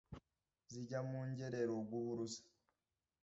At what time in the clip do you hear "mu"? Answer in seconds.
1.09-1.19